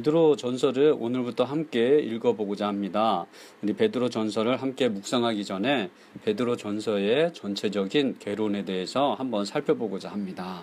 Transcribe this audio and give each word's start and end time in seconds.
베드로 0.00 0.36
전서를 0.36 0.96
오늘부터 0.98 1.44
함께 1.44 2.00
읽어보고자 2.00 2.66
합니다. 2.66 3.26
우리 3.62 3.74
베드로 3.74 4.08
전서를 4.08 4.56
함께 4.56 4.88
묵상하기 4.88 5.44
전에 5.44 5.90
베드로 6.24 6.56
전서의 6.56 7.34
전체적인 7.34 8.16
개론에 8.18 8.64
대해서 8.64 9.12
한번 9.12 9.44
살펴보고자 9.44 10.10
합니다. 10.10 10.62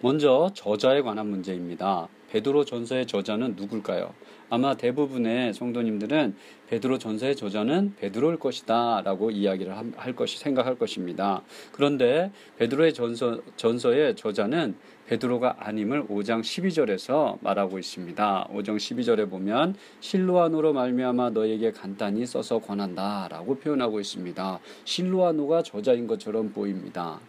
먼저 0.00 0.50
저자에 0.54 1.02
관한 1.02 1.28
문제입니다. 1.28 2.08
베드로 2.30 2.64
전서의 2.64 3.06
저자는 3.06 3.54
누굴까요? 3.56 4.12
아마 4.50 4.74
대부분의 4.74 5.54
성도님들은 5.54 6.34
베드로 6.68 6.98
전서의 6.98 7.36
저자는 7.36 7.94
베드로일 7.96 8.38
것이다라고 8.38 9.30
이야기를 9.30 9.74
할 9.96 10.16
것이 10.16 10.38
생각할 10.38 10.76
것입니다. 10.76 11.42
그런데 11.72 12.30
베드로의 12.58 12.94
전서 12.94 13.40
전서의 13.56 14.16
저자는 14.16 14.74
베드로가 15.06 15.56
아님을 15.58 16.06
5장 16.06 16.40
12절에서 16.40 17.38
말하고 17.42 17.78
있습니다. 17.78 18.48
5장 18.50 18.76
12절에 18.76 19.28
보면 19.28 19.74
실로아노로 20.00 20.72
말미암아 20.72 21.30
너에게 21.30 21.72
간단히 21.72 22.24
써서 22.24 22.58
권한다라고 22.58 23.58
표현하고 23.58 24.00
있습니다. 24.00 24.60
실로아노가 24.84 25.62
저자인 25.62 26.06
것처럼 26.06 26.52
보입니다. 26.52 27.20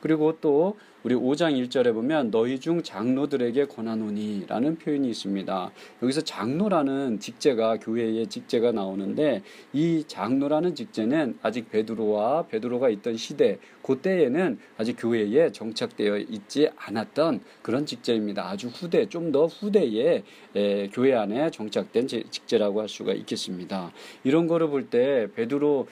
그리고 0.00 0.38
또 0.40 0.78
우리 1.04 1.14
5장 1.14 1.52
1절에 1.68 1.94
보면 1.94 2.30
너희 2.30 2.58
중 2.58 2.82
장로들에게 2.82 3.66
권하노니라는 3.66 4.78
표현이 4.78 5.08
있습니다. 5.10 5.70
여기서 6.02 6.22
장로라는 6.22 7.20
직제가 7.20 7.76
교회의 7.76 8.26
직제가 8.26 8.72
나 8.72 8.82
오는데 8.88 9.42
이 9.72 10.04
장로라는 10.06 10.74
직제는 10.74 11.38
아직 11.42 11.70
베드로와 11.70 12.46
베드로가 12.48 12.88
있던 12.90 13.16
시대 13.16 13.58
그때에는 13.82 14.58
아직 14.76 14.96
교회에 14.98 15.52
정착되어 15.52 16.18
있지 16.18 16.68
않았던 16.76 17.40
그런 17.62 17.86
직제입니다. 17.86 18.48
아주 18.48 18.68
후대 18.68 19.08
좀 19.08 19.28
더 19.32 19.44
후대에 19.46 20.22
에, 20.56 20.88
교회 20.88 21.14
안에 21.14 21.50
정착된 21.50 22.06
직제라고 22.08 22.80
할 22.80 22.88
수가 22.88 23.12
있겠습니다. 23.12 23.92
이런 24.24 24.46
거를 24.46 24.68
볼 24.68 24.88
때 24.88 25.28
베드로 25.34 25.86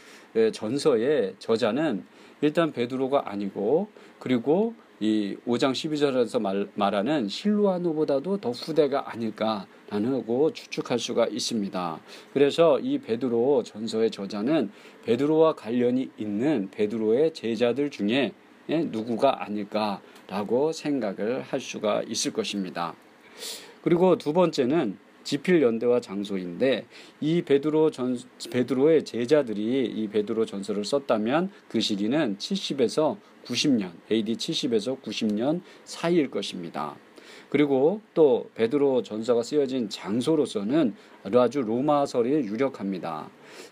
전서의 0.53 1.35
저자는 1.39 2.05
일단 2.41 2.73
베드로가 2.73 3.31
아니고 3.31 3.89
그리고 4.19 4.75
이 4.99 5.37
5장 5.47 5.73
12절에서 5.73 6.41
말, 6.41 6.69
말하는 6.75 7.29
실루아노보다도 7.29 8.39
더 8.39 8.51
후대가 8.51 9.13
아닐까라는 9.13 10.27
거 10.27 10.51
추측할 10.55 10.99
수가 10.99 11.27
있습니다. 11.27 12.01
그래서 12.33 12.81
이 12.81 12.99
베드로 12.99 13.63
전서의 13.63 14.11
저자는 14.11 14.71
베드로와 15.05 15.55
관련이 15.55 16.11
있는 16.17 16.71
베드로의 16.71 17.35
제자들 17.35 17.91
중에 17.91 18.33
누구가 18.69 19.45
아닐까라고 19.45 20.73
생각을 20.73 21.43
할 21.43 21.61
수가 21.61 22.03
있을 22.09 22.33
것입니다. 22.33 22.95
그리고 23.83 24.17
두 24.17 24.33
번째는 24.33 24.99
지필 25.27 25.61
연대와 25.61 26.01
장소인데 26.01 26.87
이 27.21 27.43
베드로 27.43 27.91
전 27.91 28.17
베드로의 28.49 29.05
제자들이 29.05 29.85
이 29.87 30.07
베드로 30.07 30.47
전서를 30.47 30.85
썼다면 30.85 31.51
그 31.69 31.81
시기는 31.81 32.37
70에서 32.39 33.17
90년 33.45 33.91
AD 34.11 34.37
70에서 34.37 35.03
90년 35.03 35.63
사이일 35.85 36.31
것입니다. 36.31 36.95
그리고 37.49 38.01
또 38.15 38.49
베드로 38.55 39.03
전서가 39.03 39.43
쓰여진 39.43 39.89
장소로서는 39.89 40.95
아주 41.35 41.63
로마설이 41.63 42.31
유력합니다. 42.31 43.29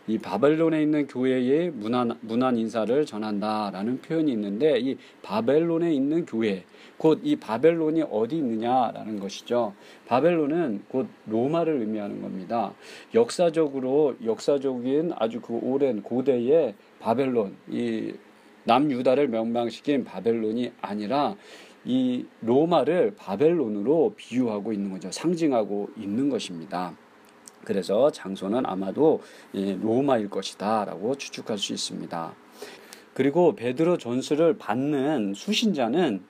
이 0.06 0.19
바벨론에 0.19 0.83
있는 0.83 1.06
교회의 1.06 1.70
문안, 1.70 2.17
문안 2.23 2.57
인사를 2.57 3.05
전한다라는 3.05 4.01
표현이 4.01 4.33
있는데 4.33 4.79
이 4.79 4.96
바벨론에 5.23 5.92
있는 5.92 6.24
교회 6.24 6.64
곧 6.96 7.20
이 7.24 7.36
바벨론이 7.36 8.02
어디 8.11 8.36
있느냐라는 8.36 9.18
것이죠. 9.18 9.74
바벨론은 10.07 10.84
곧 10.89 11.08
로마를 11.27 11.80
의미하는 11.80 12.23
겁니다. 12.23 12.73
역사적으로 13.14 14.17
역사적인 14.24 15.13
아주 15.17 15.40
그 15.40 15.58
오랜 15.63 16.02
고대의 16.02 16.74
바벨론 17.01 17.57
이 17.68 18.14
남유다를 18.64 19.29
멸망시킨 19.29 20.05
바벨론이 20.05 20.73
아니라 20.80 21.36
이 21.84 22.24
로마를 22.40 23.14
바벨론으로 23.17 24.14
비유하고 24.17 24.72
있는 24.72 24.90
거죠. 24.90 25.11
상징하고 25.12 25.90
있는 25.96 26.30
것입니다. 26.30 26.96
그래서 27.64 28.11
장소는 28.11 28.67
아마도 28.67 29.22
로마일 29.52 30.30
것이다라고 30.30 31.17
추측할 31.17 31.58
수 31.58 31.72
있습니다. 31.72 32.34
그리고 33.14 33.55
베드로 33.55 33.98
전술을 33.98 34.58
받는 34.58 35.34
수신자는 35.34 36.22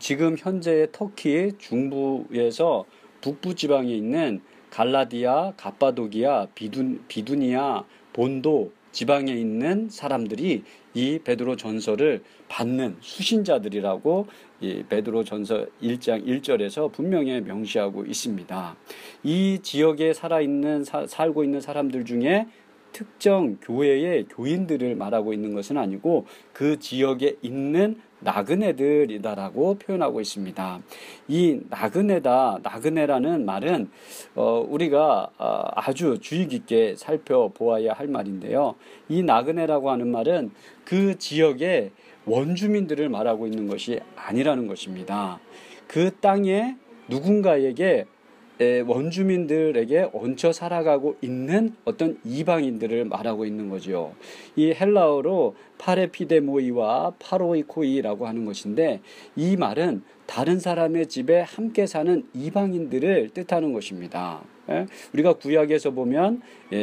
지금 0.00 0.36
현재의 0.36 0.88
터키 0.92 1.52
중부에서 1.58 2.84
북부 3.20 3.54
지방에 3.54 3.92
있는 3.92 4.40
갈라디아, 4.70 5.52
가파도기아, 5.56 6.48
비둔, 6.54 7.04
비두니아, 7.06 7.84
본도, 8.12 8.72
지방에 8.94 9.32
있는 9.32 9.88
사람들이 9.90 10.62
이 10.94 11.18
베드로 11.24 11.56
전서를 11.56 12.22
받는 12.48 12.96
수신자들이라고 13.00 14.28
이 14.60 14.84
베드로 14.88 15.24
전서 15.24 15.66
1장 15.82 16.24
1절에서 16.24 16.92
분명히 16.92 17.40
명시하고 17.40 18.06
있습니다. 18.06 18.76
이 19.24 19.58
지역에 19.60 20.14
살아 20.14 20.40
있는 20.40 20.84
사, 20.84 21.08
살고 21.08 21.42
있는 21.42 21.60
사람들 21.60 22.04
중에 22.04 22.46
특정 22.92 23.56
교회의 23.56 24.26
교인들을 24.30 24.94
말하고 24.94 25.32
있는 25.32 25.54
것은 25.54 25.76
아니고 25.76 26.26
그 26.52 26.78
지역에 26.78 27.36
있는 27.42 28.00
나그네들이다라고 28.24 29.78
표현하고 29.78 30.20
있습니다. 30.20 30.80
이 31.28 31.60
나그네다, 31.68 32.58
나그네라는 32.62 33.44
말은 33.44 33.90
어, 34.34 34.66
우리가 34.68 35.30
어, 35.38 35.62
아주 35.74 36.18
주의 36.20 36.48
깊게 36.48 36.96
살펴보아야 36.96 37.92
할 37.92 38.08
말인데요. 38.08 38.74
이 39.08 39.22
나그네라고 39.22 39.90
하는 39.90 40.08
말은 40.08 40.50
그 40.84 41.16
지역의 41.18 41.92
원주민들을 42.26 43.08
말하고 43.08 43.46
있는 43.46 43.68
것이 43.68 44.00
아니라는 44.16 44.66
것입니다. 44.66 45.38
그 45.86 46.10
땅에 46.20 46.76
누군가에게 47.08 48.06
원주민들에게 48.86 50.10
얹혀 50.12 50.52
살아가고 50.52 51.16
있는 51.20 51.74
어떤 51.84 52.18
이방인들을 52.24 53.04
말하고 53.06 53.46
있는 53.46 53.68
거죠. 53.68 54.14
이 54.56 54.72
헬라어로 54.72 55.56
파레피데모이와 55.78 57.14
파로이코이라고 57.18 58.26
하는 58.26 58.44
것인데 58.44 59.00
이 59.36 59.56
말은 59.56 60.02
다른 60.26 60.58
사람의 60.58 61.08
집에 61.08 61.40
함께 61.40 61.86
사는 61.86 62.24
이방인들을 62.32 63.30
뜻하는 63.34 63.72
것입니다. 63.72 64.42
우리가 65.12 65.34
구약에서 65.34 65.90
보면 65.90 66.40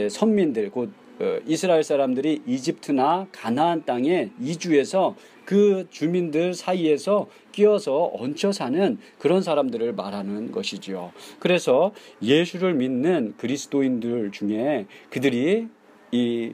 선민들 0.09 0.69
곧 0.69 0.89
어, 0.89 1.10
이스라엘 1.45 1.83
사람들이 1.83 2.41
이집트나 2.45 3.27
가나안 3.31 3.85
땅에 3.85 4.31
이주해서 4.39 5.15
그 5.45 5.87
주민들 5.89 6.53
사이에서 6.53 7.27
끼어서 7.51 8.11
얹혀 8.13 8.51
사는 8.51 8.97
그런 9.19 9.41
사람들을 9.41 9.93
말하는 9.93 10.51
것이지요. 10.51 11.11
그래서 11.39 11.91
예수를 12.21 12.73
믿는 12.73 13.33
그리스도인들 13.37 14.31
중에 14.31 14.85
그들이 15.09 15.67
이 16.11 16.53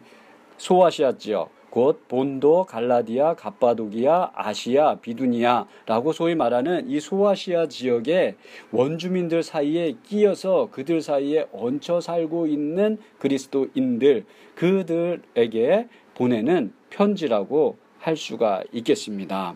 소아시아 0.57 1.17
지역 1.17 1.56
곧 1.69 2.07
본도, 2.07 2.65
갈라디아, 2.65 3.35
갑바도기아, 3.35 4.31
아시아, 4.33 4.95
비두니아라고 4.95 6.13
소위 6.13 6.35
말하는 6.35 6.89
이 6.89 6.99
소아시아 6.99 7.67
지역의 7.67 8.35
원주민들 8.71 9.43
사이에 9.43 9.95
끼어서 10.03 10.69
그들 10.71 11.01
사이에 11.01 11.47
얹혀 11.51 12.01
살고 12.01 12.47
있는 12.47 12.97
그리스도인들 13.19 14.25
그들에게 14.55 15.87
보내는 16.15 16.73
편지라고 16.89 17.77
할 17.99 18.15
수가 18.15 18.63
있겠습니다. 18.71 19.55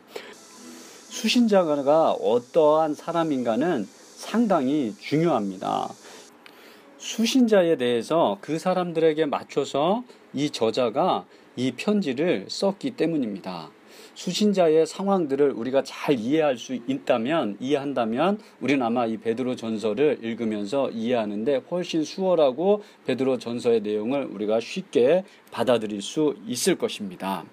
수신자가 1.10 2.12
어떠한 2.12 2.94
사람인가는 2.94 3.86
상당히 3.86 4.94
중요합니다. 5.00 5.90
수신자에 6.98 7.78
대해서 7.78 8.38
그 8.42 8.60
사람들에게 8.60 9.26
맞춰서 9.26 10.04
이 10.34 10.52
저자가 10.52 11.26
이 11.56 11.72
편지를 11.72 12.46
썼기 12.48 12.92
때문입니다. 12.92 13.70
수신자의 14.14 14.86
상황들을 14.86 15.52
우리가 15.52 15.84
잘 15.84 16.20
이해할 16.20 16.58
수 16.58 16.74
있다면 16.74 17.58
이해한다면 17.60 18.40
우리는 18.60 18.86
아마 18.86 19.06
이 19.06 19.18
베드로 19.18 19.56
전서를 19.56 20.20
읽으면서 20.22 20.90
이해하는데 20.92 21.64
훨씬 21.72 22.04
수월하고 22.04 22.84
베드로 23.06 23.38
전서의 23.38 23.82
내용을 23.82 24.26
우리가 24.26 24.60
쉽게 24.60 25.24
받아들일 25.52 26.02
수 26.02 26.36
있을 26.48 26.78
것입니다. 26.78 27.46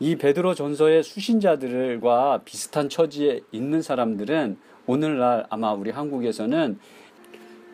이 0.00 0.16
베드로 0.16 0.54
전서의 0.54 1.02
수신자들과 1.02 2.42
비슷한 2.44 2.88
처지에 2.88 3.40
있는 3.52 3.82
사람들은 3.82 4.56
오늘날 4.86 5.46
아마 5.48 5.72
우리 5.72 5.90
한국에서는 5.90 6.78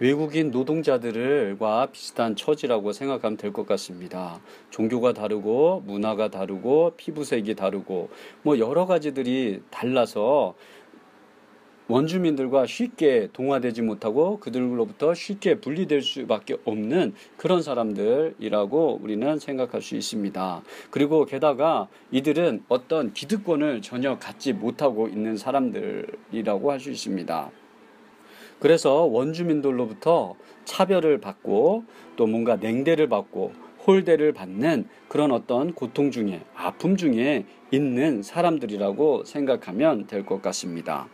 외국인 0.00 0.50
노동자들과 0.52 1.86
비슷한 1.92 2.36
처지라고 2.36 2.92
생각하면 2.92 3.36
될 3.36 3.52
것 3.52 3.66
같습니다. 3.66 4.40
종교가 4.70 5.12
다르고 5.14 5.82
문화가 5.86 6.28
다르고 6.28 6.92
피부색이 6.96 7.54
다르고 7.54 8.10
뭐 8.42 8.58
여러 8.58 8.86
가지들이 8.86 9.62
달라서 9.70 10.54
원주민들과 11.88 12.66
쉽게 12.66 13.30
동화되지 13.32 13.80
못하고 13.80 14.38
그들로부터 14.40 15.14
쉽게 15.14 15.54
분리될 15.58 16.02
수밖에 16.02 16.58
없는 16.66 17.14
그런 17.38 17.62
사람들이라고 17.62 19.00
우리는 19.02 19.38
생각할 19.38 19.80
수 19.80 19.96
있습니다. 19.96 20.62
그리고 20.90 21.24
게다가 21.24 21.88
이들은 22.10 22.64
어떤 22.68 23.14
기득권을 23.14 23.80
전혀 23.80 24.18
갖지 24.18 24.52
못하고 24.52 25.08
있는 25.08 25.38
사람들이라고 25.38 26.70
할 26.70 26.78
수 26.78 26.90
있습니다. 26.90 27.50
그래서 28.60 29.04
원주민들로부터 29.04 30.34
차별을 30.64 31.18
받고 31.18 31.84
또 32.16 32.26
뭔가 32.26 32.56
냉대를 32.56 33.08
받고 33.08 33.52
홀대를 33.86 34.32
받는 34.32 34.88
그런 35.08 35.32
어떤 35.32 35.72
고통 35.72 36.10
중에 36.10 36.42
아픔 36.54 36.96
중에 36.96 37.46
있는 37.70 38.22
사람들이라고 38.22 39.24
생각하면 39.24 40.06
될 40.06 40.24
것 40.26 40.42
같습니다. 40.42 41.08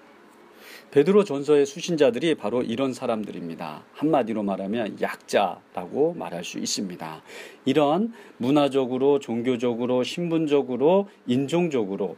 베드로 0.90 1.24
전서의 1.24 1.66
수신자들이 1.66 2.36
바로 2.36 2.62
이런 2.62 2.92
사람들입니다. 2.92 3.82
한마디로 3.94 4.44
말하면 4.44 5.00
약자라고 5.00 6.14
말할 6.14 6.44
수 6.44 6.58
있습니다. 6.58 7.22
이런 7.64 8.12
문화적으로, 8.36 9.18
종교적으로, 9.18 10.04
신분적으로, 10.04 11.08
인종적으로 11.26 12.16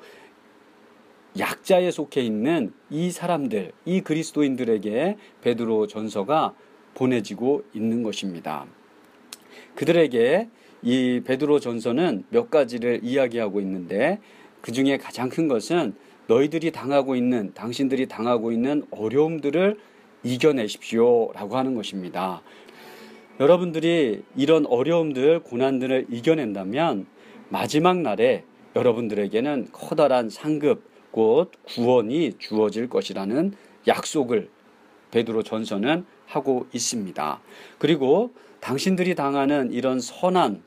약자에 1.38 1.90
속해 1.90 2.20
있는 2.22 2.72
이 2.90 3.10
사람들, 3.10 3.72
이 3.84 4.00
그리스도인들에게 4.00 5.16
베드로 5.42 5.86
전서가 5.86 6.54
보내지고 6.94 7.64
있는 7.74 8.02
것입니다. 8.02 8.66
그들에게 9.74 10.48
이 10.82 11.22
베드로 11.24 11.60
전서는 11.60 12.24
몇 12.30 12.50
가지를 12.50 13.00
이야기하고 13.02 13.60
있는데 13.60 14.20
그 14.60 14.72
중에 14.72 14.96
가장 14.96 15.28
큰 15.28 15.48
것은 15.48 15.94
너희들이 16.26 16.72
당하고 16.72 17.16
있는 17.16 17.52
당신들이 17.54 18.06
당하고 18.06 18.50
있는 18.52 18.84
어려움들을 18.90 19.78
이겨내십시오 20.22 21.32
라고 21.32 21.56
하는 21.56 21.74
것입니다. 21.74 22.42
여러분들이 23.38 24.22
이런 24.34 24.66
어려움들, 24.66 25.40
고난들을 25.40 26.06
이겨낸다면 26.10 27.06
마지막 27.48 27.98
날에 27.98 28.44
여러분들에게는 28.74 29.68
커다란 29.72 30.28
상급, 30.30 30.95
곧 31.16 31.50
구원이 31.64 32.34
주어질 32.38 32.90
것이라는 32.90 33.54
약속을 33.88 34.50
베드로 35.10 35.44
전서는 35.44 36.04
하고 36.26 36.66
있습니다. 36.74 37.40
그리고 37.78 38.34
당신들이 38.60 39.14
당하는 39.14 39.72
이런 39.72 39.98
선한 39.98 40.62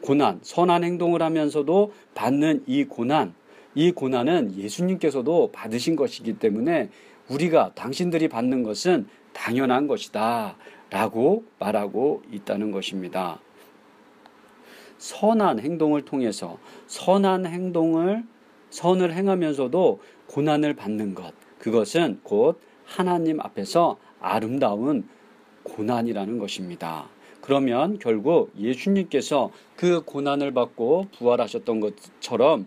고난, 0.00 0.38
선한 0.42 0.84
행동을 0.84 1.22
하면서도 1.22 1.92
받는 2.14 2.62
이 2.68 2.84
고난, 2.84 3.34
이 3.74 3.90
고난은 3.90 4.54
예수님께서도 4.54 5.50
받으신 5.50 5.96
것이기 5.96 6.34
때문에 6.34 6.90
우리가 7.28 7.72
당신들이 7.74 8.28
받는 8.28 8.62
것은 8.62 9.08
당연한 9.32 9.88
것이다. 9.88 10.56
라고 10.90 11.44
말하고 11.58 12.22
있다는 12.30 12.70
것입니다. 12.70 13.40
선한 14.98 15.58
행동을 15.58 16.04
통해서 16.04 16.58
선한 16.86 17.46
행동을 17.46 18.22
선을 18.70 19.14
행하면서도 19.14 20.00
고난을 20.26 20.74
받는 20.74 21.14
것. 21.14 21.32
그것은 21.58 22.20
곧 22.22 22.60
하나님 22.84 23.40
앞에서 23.40 23.98
아름다운 24.20 25.08
고난이라는 25.62 26.38
것입니다. 26.38 27.08
그러면 27.40 27.98
결국 27.98 28.52
예수님께서 28.58 29.50
그 29.76 30.02
고난을 30.04 30.52
받고 30.52 31.06
부활하셨던 31.16 31.80
것처럼 31.80 32.66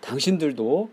당신들도 0.00 0.90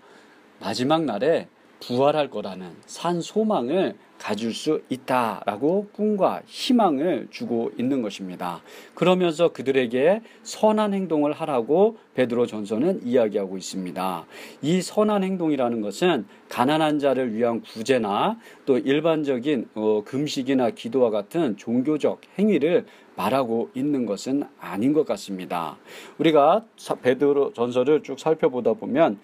마지막 0.60 1.04
날에 1.04 1.48
부활할 1.80 2.30
거라는 2.30 2.72
산 2.86 3.22
소망을 3.22 3.96
가질 4.18 4.54
수 4.54 4.82
있다라고 4.90 5.90
꿈과 5.94 6.42
희망을 6.46 7.28
주고 7.30 7.72
있는 7.78 8.02
것입니다. 8.02 8.62
그러면서 8.96 9.50
그들에게 9.50 10.22
선한 10.44 10.94
행동을 10.94 11.34
하라고 11.34 11.98
베드로 12.16 12.48
전서는 12.48 13.02
이야기하고 13.06 13.58
있습니다. 13.58 14.26
이 14.62 14.82
선한 14.82 15.24
행동이라는 15.24 15.82
것은 15.82 16.26
가난한 16.50 17.00
자를 17.00 17.34
위한 17.36 17.62
구제나 17.62 18.40
또 18.66 18.78
일반적인 18.78 19.70
어, 19.76 20.02
금식이나 20.04 20.72
기도와 20.72 21.10
같은 21.10 21.58
종교적 21.58 22.22
행위를 22.40 22.86
말하고 23.16 23.72
있는 23.74 24.06
것은 24.06 24.44
아닌 24.60 24.94
것 24.94 25.06
같습니다. 25.06 25.78
우리가 26.20 26.66
베드로 27.02 27.54
전서를 27.54 28.04
쭉 28.04 28.20
살펴보다 28.20 28.74
보면 28.74 29.20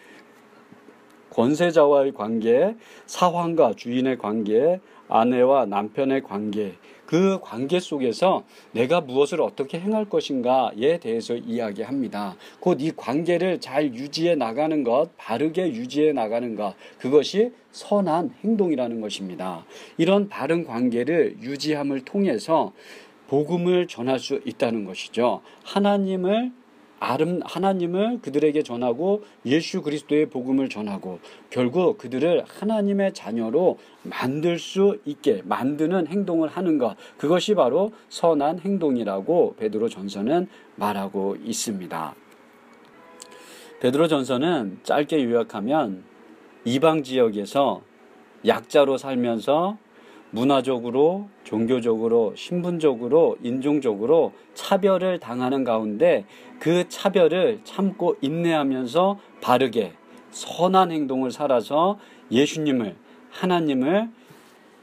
권세자와의 1.33 2.13
관계, 2.13 2.75
사황과 3.05 3.73
주인의 3.75 4.17
관계, 4.17 4.79
아내와 5.09 5.65
남편의 5.65 6.23
관계, 6.23 6.73
그 7.05 7.39
관계 7.41 7.79
속에서 7.79 8.43
내가 8.71 9.01
무엇을 9.01 9.41
어떻게 9.41 9.79
행할 9.79 10.09
것인가에 10.09 10.99
대해서 10.99 11.35
이야기합니다. 11.35 12.35
곧 12.59 12.81
이 12.81 12.91
관계를 12.95 13.59
잘 13.59 13.93
유지해 13.93 14.35
나가는 14.35 14.83
것, 14.83 15.09
바르게 15.17 15.73
유지해 15.73 16.13
나가는 16.13 16.55
것, 16.55 16.73
그것이 16.97 17.51
선한 17.71 18.33
행동이라는 18.43 19.01
것입니다. 19.01 19.65
이런 19.97 20.29
바른 20.29 20.65
관계를 20.65 21.37
유지함을 21.41 22.01
통해서 22.01 22.73
복음을 23.27 23.87
전할 23.87 24.19
수 24.19 24.41
있다는 24.45 24.85
것이죠. 24.85 25.41
하나님을 25.63 26.51
아름 27.03 27.41
하나님을 27.43 28.19
그들에게 28.21 28.63
전하고 28.63 29.23
예수 29.45 29.81
그리스도의 29.81 30.29
복음을 30.29 30.69
전하고 30.69 31.19
결국 31.49 31.97
그들을 31.97 32.45
하나님의 32.47 33.13
자녀로 33.13 33.77
만들 34.03 34.57
수 34.57 34.97
있게 35.03 35.41
만드는 35.43 36.07
행동을 36.07 36.47
하는 36.47 36.77
것 36.77 36.95
그것이 37.17 37.55
바로 37.55 37.91
선한 38.07 38.59
행동이라고 38.59 39.55
베드로 39.57 39.89
전서는 39.89 40.47
말하고 40.77 41.35
있습니다. 41.43 42.15
베드로 43.81 44.07
전서는 44.07 44.79
짧게 44.83 45.25
요약하면 45.25 46.05
이방 46.63 47.03
지역에서 47.03 47.81
약자로 48.47 48.97
살면서 48.97 49.77
문화적으로, 50.33 51.29
종교적으로, 51.43 52.33
신분적으로, 52.35 53.37
인종적으로 53.43 54.33
차별을 54.55 55.19
당하는 55.19 55.63
가운데 55.63 56.25
그 56.59 56.89
차별을 56.89 57.61
참고 57.63 58.17
인내하면서 58.19 59.19
바르게 59.41 59.93
선한 60.31 60.91
행동을 60.91 61.29
살아서 61.29 61.99
예수님을, 62.31 62.95
하나님을 63.29 64.09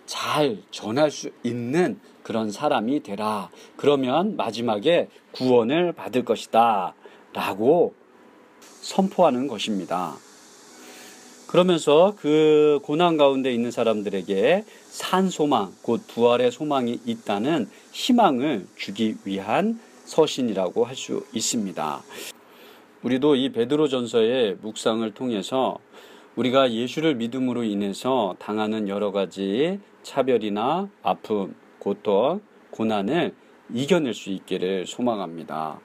잘 0.06 0.58
전할 0.70 1.10
수 1.10 1.30
있는 1.42 1.98
그런 2.22 2.52
사람이 2.52 3.02
되라. 3.02 3.50
그러면 3.76 4.36
마지막에 4.36 5.08
구원을 5.32 5.92
받을 5.92 6.24
것이다. 6.24 6.94
라고 7.32 7.94
선포하는 8.60 9.48
것입니다. 9.48 10.14
그러면서 11.50 12.14
그 12.16 12.78
고난 12.84 13.16
가운데 13.16 13.52
있는 13.52 13.72
사람들에게 13.72 14.64
산 14.86 15.28
소망, 15.30 15.72
곧 15.82 16.00
부활의 16.06 16.52
소망이 16.52 17.00
있다는 17.04 17.68
희망을 17.90 18.68
주기 18.76 19.16
위한 19.24 19.80
서신이라고 20.04 20.84
할 20.84 20.94
수 20.94 21.26
있습니다. 21.32 22.02
우리도 23.02 23.34
이 23.34 23.48
베드로 23.48 23.88
전서의 23.88 24.58
묵상을 24.60 25.12
통해서 25.12 25.78
우리가 26.36 26.70
예수를 26.70 27.16
믿음으로 27.16 27.64
인해서 27.64 28.36
당하는 28.38 28.86
여러 28.86 29.10
가지 29.10 29.80
차별이나 30.04 30.88
아픔, 31.02 31.56
고통, 31.80 32.40
고난을 32.70 33.34
이겨낼 33.74 34.14
수 34.14 34.30
있기를 34.30 34.86
소망합니다. 34.86 35.80